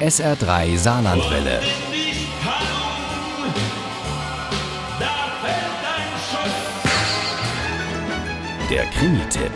SR3 0.00 0.76
Saarlandwelle. 0.76 1.60
Der 8.68 8.84
Krimi-Tipp. 8.86 9.52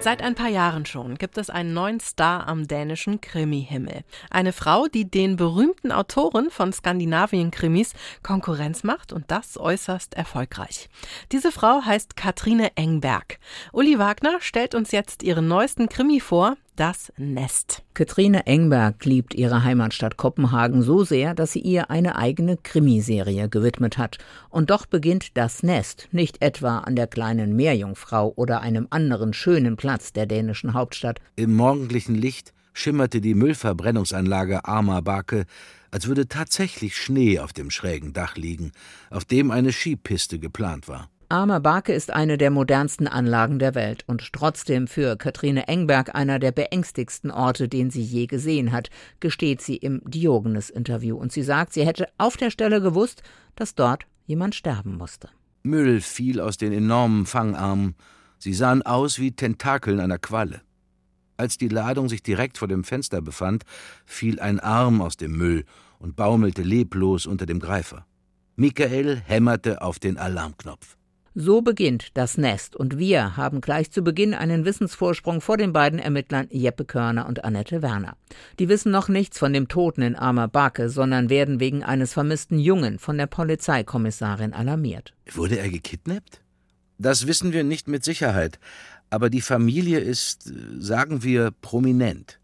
Seit 0.00 0.20
ein 0.20 0.34
paar 0.34 0.48
Jahren 0.48 0.84
schon 0.84 1.14
gibt 1.14 1.38
es 1.38 1.48
einen 1.48 1.72
neuen 1.72 2.00
Star 2.00 2.48
am 2.48 2.66
dänischen 2.66 3.20
Krimi-Himmel. 3.20 4.00
Eine 4.30 4.52
Frau, 4.52 4.88
die 4.88 5.08
den 5.08 5.36
berühmten 5.36 5.92
Autoren 5.92 6.50
von 6.50 6.72
Skandinavien-Krimis 6.72 7.94
Konkurrenz 8.22 8.82
macht 8.82 9.12
und 9.12 9.30
das 9.30 9.56
äußerst 9.56 10.14
erfolgreich. 10.14 10.90
Diese 11.32 11.52
Frau 11.52 11.82
heißt 11.82 12.16
Katrine 12.16 12.76
Engberg. 12.76 13.38
Uli 13.72 13.98
Wagner 13.98 14.40
stellt 14.40 14.74
uns 14.74 14.90
jetzt 14.90 15.22
ihren 15.22 15.46
neuesten 15.46 15.88
Krimi 15.88 16.20
vor, 16.20 16.56
das 16.76 17.12
Nest. 17.16 17.82
Katrine 17.94 18.46
Engberg 18.46 19.04
liebt 19.04 19.34
ihre 19.34 19.64
Heimatstadt 19.64 20.16
Kopenhagen 20.16 20.82
so 20.82 21.04
sehr, 21.04 21.34
dass 21.34 21.52
sie 21.52 21.60
ihr 21.60 21.90
eine 21.90 22.16
eigene 22.16 22.56
Krimiserie 22.56 23.48
gewidmet 23.48 23.98
hat. 23.98 24.18
Und 24.50 24.70
doch 24.70 24.86
beginnt 24.86 25.36
das 25.36 25.62
Nest 25.62 26.08
nicht 26.12 26.42
etwa 26.42 26.78
an 26.78 26.96
der 26.96 27.06
kleinen 27.06 27.56
Meerjungfrau 27.56 28.32
oder 28.36 28.60
einem 28.60 28.86
anderen 28.90 29.32
schönen 29.32 29.76
Platz 29.76 30.12
der 30.12 30.26
dänischen 30.26 30.74
Hauptstadt. 30.74 31.20
Im 31.36 31.54
morgendlichen 31.54 32.14
Licht 32.14 32.52
schimmerte 32.72 33.20
die 33.20 33.34
Müllverbrennungsanlage 33.34 34.64
Armer 34.64 35.00
Bake, 35.00 35.46
als 35.90 36.08
würde 36.08 36.26
tatsächlich 36.26 36.96
Schnee 36.96 37.38
auf 37.38 37.52
dem 37.52 37.70
schrägen 37.70 38.12
Dach 38.12 38.36
liegen, 38.36 38.72
auf 39.10 39.24
dem 39.24 39.50
eine 39.50 39.72
Skipiste 39.72 40.40
geplant 40.40 40.88
war. 40.88 41.08
Armer 41.34 41.58
Barke 41.58 41.92
ist 41.92 42.12
eine 42.12 42.38
der 42.38 42.52
modernsten 42.52 43.08
Anlagen 43.08 43.58
der 43.58 43.74
Welt 43.74 44.04
und 44.06 44.32
trotzdem 44.32 44.86
für 44.86 45.16
Katrine 45.16 45.66
Engberg 45.66 46.14
einer 46.14 46.38
der 46.38 46.52
beängstigsten 46.52 47.32
Orte, 47.32 47.68
den 47.68 47.90
sie 47.90 48.02
je 48.02 48.26
gesehen 48.26 48.70
hat, 48.70 48.88
gesteht 49.18 49.60
sie 49.60 49.74
im 49.74 50.00
Diogenes-Interview. 50.04 51.16
Und 51.16 51.32
sie 51.32 51.42
sagt, 51.42 51.72
sie 51.72 51.84
hätte 51.84 52.06
auf 52.18 52.36
der 52.36 52.52
Stelle 52.52 52.80
gewusst, 52.80 53.24
dass 53.56 53.74
dort 53.74 54.06
jemand 54.26 54.54
sterben 54.54 54.96
musste. 54.96 55.28
Müll 55.64 56.00
fiel 56.00 56.38
aus 56.40 56.56
den 56.56 56.72
enormen 56.72 57.26
Fangarmen. 57.26 57.96
Sie 58.38 58.54
sahen 58.54 58.82
aus 58.82 59.18
wie 59.18 59.32
Tentakeln 59.32 59.98
einer 59.98 60.18
Qualle. 60.18 60.60
Als 61.36 61.58
die 61.58 61.66
Ladung 61.66 62.08
sich 62.08 62.22
direkt 62.22 62.58
vor 62.58 62.68
dem 62.68 62.84
Fenster 62.84 63.20
befand, 63.20 63.64
fiel 64.06 64.38
ein 64.38 64.60
Arm 64.60 65.02
aus 65.02 65.16
dem 65.16 65.36
Müll 65.36 65.64
und 65.98 66.14
baumelte 66.14 66.62
leblos 66.62 67.26
unter 67.26 67.44
dem 67.44 67.58
Greifer. 67.58 68.06
Michael 68.54 69.16
hämmerte 69.26 69.82
auf 69.82 69.98
den 69.98 70.16
Alarmknopf. 70.16 70.96
So 71.36 71.62
beginnt 71.62 72.16
das 72.16 72.38
Nest 72.38 72.76
und 72.76 72.96
wir 72.96 73.36
haben 73.36 73.60
gleich 73.60 73.90
zu 73.90 74.02
Beginn 74.02 74.34
einen 74.34 74.64
Wissensvorsprung 74.64 75.40
vor 75.40 75.56
den 75.56 75.72
beiden 75.72 75.98
Ermittlern 75.98 76.46
Jeppe 76.48 76.84
Körner 76.84 77.26
und 77.26 77.44
Annette 77.44 77.82
Werner. 77.82 78.16
Die 78.60 78.68
wissen 78.68 78.92
noch 78.92 79.08
nichts 79.08 79.40
von 79.40 79.52
dem 79.52 79.66
Toten 79.66 80.02
in 80.02 80.14
Armer 80.14 80.46
Barke, 80.46 80.88
sondern 80.88 81.30
werden 81.30 81.58
wegen 81.58 81.82
eines 81.82 82.12
vermissten 82.12 82.60
Jungen 82.60 83.00
von 83.00 83.18
der 83.18 83.26
Polizeikommissarin 83.26 84.52
alarmiert. 84.52 85.12
Wurde 85.32 85.58
er 85.58 85.68
gekidnappt? 85.70 86.40
Das 86.98 87.26
wissen 87.26 87.52
wir 87.52 87.64
nicht 87.64 87.88
mit 87.88 88.04
Sicherheit, 88.04 88.60
aber 89.10 89.28
die 89.28 89.40
Familie 89.40 89.98
ist, 89.98 90.52
sagen 90.78 91.24
wir, 91.24 91.50
prominent. 91.50 92.38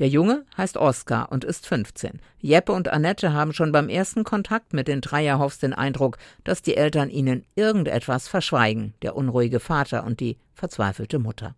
Der 0.00 0.08
Junge 0.08 0.44
heißt 0.56 0.76
Oskar 0.76 1.30
und 1.30 1.44
ist 1.44 1.66
15. 1.66 2.20
Jeppe 2.40 2.72
und 2.72 2.88
Annette 2.88 3.32
haben 3.32 3.52
schon 3.52 3.70
beim 3.70 3.88
ersten 3.88 4.24
Kontakt 4.24 4.72
mit 4.72 4.88
den 4.88 5.00
Dreierhoffs 5.00 5.58
den 5.58 5.72
Eindruck, 5.72 6.18
dass 6.42 6.62
die 6.62 6.76
Eltern 6.76 7.10
ihnen 7.10 7.44
irgendetwas 7.54 8.26
verschweigen, 8.26 8.94
der 9.02 9.14
unruhige 9.14 9.60
Vater 9.60 10.04
und 10.04 10.18
die 10.18 10.36
verzweifelte 10.54 11.20
Mutter. 11.20 11.54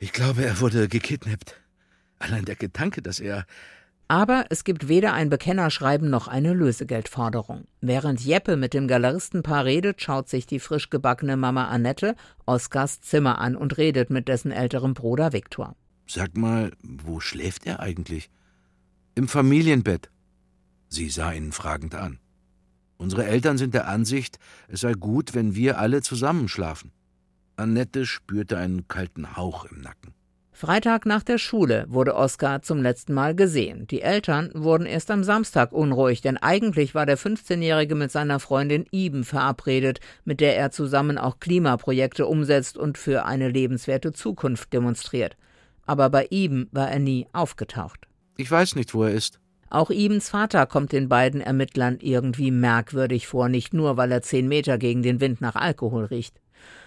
Ich 0.00 0.12
glaube, 0.12 0.44
er 0.44 0.60
wurde 0.60 0.88
gekidnappt. 0.88 1.56
Allein 2.18 2.44
der 2.44 2.56
Gedanke, 2.56 3.00
dass 3.00 3.20
er. 3.20 3.46
Aber 4.06 4.44
es 4.50 4.64
gibt 4.64 4.88
weder 4.88 5.14
ein 5.14 5.30
Bekennerschreiben 5.30 6.10
noch 6.10 6.28
eine 6.28 6.52
Lösegeldforderung. 6.52 7.64
Während 7.80 8.20
Jeppe 8.20 8.56
mit 8.56 8.74
dem 8.74 8.86
Galeristenpaar 8.86 9.64
redet, 9.64 10.02
schaut 10.02 10.28
sich 10.28 10.44
die 10.44 10.60
frisch 10.60 10.90
gebackene 10.90 11.38
Mama 11.38 11.68
Annette 11.68 12.16
Oskars 12.44 13.00
Zimmer 13.00 13.38
an 13.38 13.56
und 13.56 13.78
redet 13.78 14.10
mit 14.10 14.28
dessen 14.28 14.52
älterem 14.52 14.92
Bruder 14.92 15.32
Viktor. 15.32 15.74
Sag 16.14 16.36
mal, 16.36 16.72
wo 16.82 17.20
schläft 17.20 17.64
er 17.64 17.80
eigentlich? 17.80 18.28
Im 19.14 19.28
Familienbett. 19.28 20.10
Sie 20.90 21.08
sah 21.08 21.32
ihn 21.32 21.52
fragend 21.52 21.94
an. 21.94 22.18
Unsere 22.98 23.24
Eltern 23.24 23.56
sind 23.56 23.72
der 23.72 23.88
Ansicht, 23.88 24.38
es 24.68 24.80
sei 24.80 24.92
gut, 24.92 25.34
wenn 25.34 25.54
wir 25.54 25.78
alle 25.78 26.02
zusammen 26.02 26.48
schlafen. 26.48 26.92
Annette 27.56 28.04
spürte 28.04 28.58
einen 28.58 28.86
kalten 28.88 29.38
Hauch 29.38 29.64
im 29.64 29.80
Nacken. 29.80 30.12
Freitag 30.50 31.06
nach 31.06 31.22
der 31.22 31.38
Schule 31.38 31.86
wurde 31.88 32.14
Oskar 32.14 32.60
zum 32.60 32.82
letzten 32.82 33.14
Mal 33.14 33.34
gesehen. 33.34 33.86
Die 33.86 34.02
Eltern 34.02 34.50
wurden 34.52 34.84
erst 34.84 35.10
am 35.10 35.24
Samstag 35.24 35.72
unruhig, 35.72 36.20
denn 36.20 36.36
eigentlich 36.36 36.94
war 36.94 37.06
der 37.06 37.16
15-Jährige 37.16 37.94
mit 37.94 38.10
seiner 38.10 38.38
Freundin 38.38 38.84
Iben 38.90 39.24
verabredet, 39.24 40.00
mit 40.26 40.40
der 40.40 40.58
er 40.58 40.70
zusammen 40.72 41.16
auch 41.16 41.40
Klimaprojekte 41.40 42.26
umsetzt 42.26 42.76
und 42.76 42.98
für 42.98 43.24
eine 43.24 43.48
lebenswerte 43.48 44.12
Zukunft 44.12 44.74
demonstriert 44.74 45.38
aber 45.92 46.08
bei 46.08 46.26
ihm 46.30 46.68
war 46.72 46.90
er 46.90 46.98
nie 46.98 47.26
aufgetaucht. 47.34 48.08
Ich 48.38 48.50
weiß 48.50 48.76
nicht, 48.76 48.94
wo 48.94 49.04
er 49.04 49.12
ist. 49.12 49.40
Auch 49.68 49.90
Ibens 49.90 50.30
Vater 50.30 50.64
kommt 50.64 50.92
den 50.92 51.10
beiden 51.10 51.42
Ermittlern 51.42 51.98
irgendwie 52.00 52.50
merkwürdig 52.50 53.26
vor, 53.26 53.50
nicht 53.50 53.74
nur, 53.74 53.98
weil 53.98 54.10
er 54.10 54.22
zehn 54.22 54.48
Meter 54.48 54.78
gegen 54.78 55.02
den 55.02 55.20
Wind 55.20 55.42
nach 55.42 55.54
Alkohol 55.54 56.06
riecht. 56.06 56.40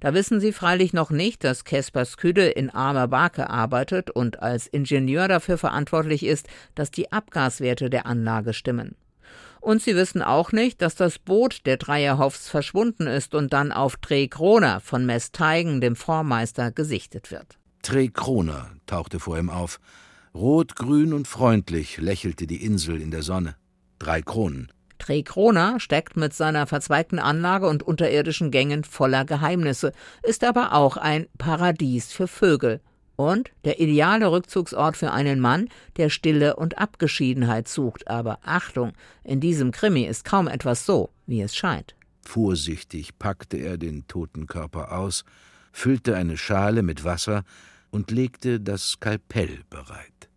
Da 0.00 0.14
wissen 0.14 0.40
sie 0.40 0.52
freilich 0.52 0.94
noch 0.94 1.10
nicht, 1.10 1.44
dass 1.44 1.64
Caspar 1.64 2.06
Sküde 2.06 2.46
in 2.46 2.70
armer 2.70 3.06
Barke 3.06 3.50
arbeitet 3.50 4.10
und 4.10 4.40
als 4.40 4.66
Ingenieur 4.66 5.28
dafür 5.28 5.58
verantwortlich 5.58 6.24
ist, 6.24 6.48
dass 6.74 6.90
die 6.90 7.12
Abgaswerte 7.12 7.90
der 7.90 8.06
Anlage 8.06 8.54
stimmen. 8.54 8.96
Und 9.60 9.82
sie 9.82 9.94
wissen 9.94 10.22
auch 10.22 10.52
nicht, 10.52 10.80
dass 10.80 10.94
das 10.94 11.18
Boot 11.18 11.66
der 11.66 11.76
Dreierhoffs 11.76 12.48
verschwunden 12.48 13.06
ist 13.06 13.34
und 13.34 13.52
dann 13.52 13.72
auf 13.72 13.98
Dreh 13.98 14.28
Kroner 14.28 14.80
von 14.80 15.04
Mess 15.04 15.32
Teigen, 15.32 15.82
dem 15.82 15.96
Vormeister, 15.96 16.70
gesichtet 16.70 17.30
wird. 17.30 17.58
Trekrona 17.86 18.72
tauchte 18.86 19.20
vor 19.20 19.38
ihm 19.38 19.48
auf. 19.48 19.78
Rot, 20.34 20.74
grün 20.74 21.12
und 21.12 21.28
freundlich 21.28 21.98
lächelte 21.98 22.48
die 22.48 22.64
Insel 22.64 23.00
in 23.00 23.12
der 23.12 23.22
Sonne. 23.22 23.54
Drei 24.00 24.22
Kronen. 24.22 24.72
Trekrona 24.98 25.78
steckt 25.78 26.16
mit 26.16 26.34
seiner 26.34 26.66
verzweigten 26.66 27.20
Anlage 27.20 27.68
und 27.68 27.84
unterirdischen 27.84 28.50
Gängen 28.50 28.82
voller 28.82 29.24
Geheimnisse, 29.24 29.92
ist 30.24 30.42
aber 30.42 30.72
auch 30.72 30.96
ein 30.96 31.28
Paradies 31.38 32.12
für 32.12 32.26
Vögel 32.26 32.80
und 33.14 33.52
der 33.64 33.78
ideale 33.78 34.32
Rückzugsort 34.32 34.96
für 34.96 35.12
einen 35.12 35.38
Mann, 35.38 35.68
der 35.96 36.10
Stille 36.10 36.56
und 36.56 36.78
Abgeschiedenheit 36.78 37.68
sucht. 37.68 38.08
Aber 38.08 38.40
Achtung, 38.42 38.94
in 39.22 39.38
diesem 39.38 39.70
Krimi 39.70 40.02
ist 40.06 40.24
kaum 40.24 40.48
etwas 40.48 40.86
so, 40.86 41.10
wie 41.28 41.40
es 41.40 41.54
scheint. 41.54 41.94
Vorsichtig 42.22 43.16
packte 43.16 43.58
er 43.58 43.78
den 43.78 44.08
toten 44.08 44.48
Körper 44.48 44.90
aus, 44.90 45.24
füllte 45.70 46.16
eine 46.16 46.36
Schale 46.36 46.82
mit 46.82 47.04
Wasser 47.04 47.44
und 47.96 48.10
legte 48.10 48.60
das 48.60 48.90
Skalpell 48.90 49.60
bereit. 49.70 50.28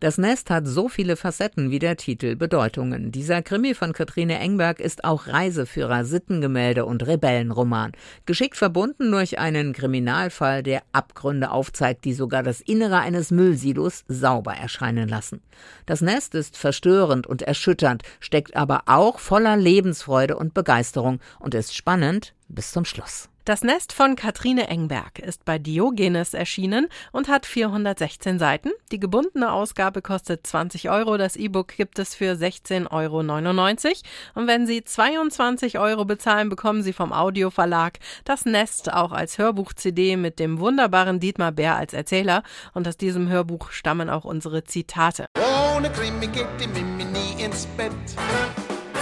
Das 0.00 0.16
Nest 0.16 0.48
hat 0.48 0.66
so 0.66 0.88
viele 0.88 1.16
Facetten 1.16 1.70
wie 1.70 1.78
der 1.78 1.96
Titel 1.96 2.36
Bedeutungen. 2.36 3.10
Dieser 3.10 3.42
Krimi 3.42 3.74
von 3.74 3.92
Katrine 3.92 4.38
Engberg 4.38 4.80
ist 4.80 5.04
auch 5.04 5.26
Reiseführer, 5.26 6.04
Sittengemälde 6.04 6.86
und 6.86 7.06
Rebellenroman. 7.06 7.92
Geschickt 8.24 8.56
verbunden 8.56 9.10
durch 9.10 9.38
einen 9.38 9.72
Kriminalfall, 9.72 10.62
der 10.62 10.82
Abgründe 10.92 11.50
aufzeigt, 11.50 12.04
die 12.04 12.14
sogar 12.14 12.42
das 12.42 12.60
Innere 12.60 12.98
eines 12.98 13.30
Müllsilos 13.30 14.04
sauber 14.08 14.54
erscheinen 14.54 15.08
lassen. 15.08 15.42
Das 15.86 16.00
Nest 16.00 16.34
ist 16.34 16.56
verstörend 16.56 17.26
und 17.26 17.42
erschütternd, 17.42 18.02
steckt 18.20 18.56
aber 18.56 18.82
auch 18.86 19.18
voller 19.18 19.56
Lebensfreude 19.56 20.36
und 20.36 20.54
Begeisterung 20.54 21.20
und 21.38 21.54
ist 21.54 21.74
spannend 21.74 22.34
bis 22.48 22.72
zum 22.72 22.84
Schluss. 22.84 23.30
Das 23.50 23.64
Nest 23.64 23.92
von 23.92 24.14
Katrine 24.14 24.68
Engberg 24.68 25.18
ist 25.18 25.44
bei 25.44 25.58
Diogenes 25.58 26.34
erschienen 26.34 26.86
und 27.10 27.26
hat 27.26 27.46
416 27.46 28.38
Seiten. 28.38 28.70
Die 28.92 29.00
gebundene 29.00 29.50
Ausgabe 29.50 30.02
kostet 30.02 30.46
20 30.46 30.88
Euro, 30.88 31.16
das 31.16 31.34
E-Book 31.34 31.76
gibt 31.76 31.98
es 31.98 32.14
für 32.14 32.34
16,99 32.34 32.86
Euro. 32.92 33.18
Und 34.36 34.46
wenn 34.46 34.68
Sie 34.68 34.84
22 34.84 35.80
Euro 35.80 36.04
bezahlen, 36.04 36.48
bekommen 36.48 36.84
Sie 36.84 36.92
vom 36.92 37.12
Audioverlag 37.12 37.98
das 38.24 38.44
Nest 38.44 38.92
auch 38.92 39.10
als 39.10 39.36
Hörbuch-CD 39.36 40.16
mit 40.16 40.38
dem 40.38 40.60
wunderbaren 40.60 41.18
Dietmar 41.18 41.50
Bär 41.50 41.74
als 41.74 41.92
Erzähler. 41.92 42.44
Und 42.72 42.86
aus 42.86 42.98
diesem 42.98 43.28
Hörbuch 43.28 43.72
stammen 43.72 44.10
auch 44.10 44.24
unsere 44.24 44.62
Zitate. 44.62 45.26
Ohne 45.74 45.90
Krimi 45.90 46.28
geht 46.28 46.46
die 46.60 46.68
Mimi 46.68 47.02
nie 47.02 47.42
ins 47.42 47.66
Bett. 47.76 47.90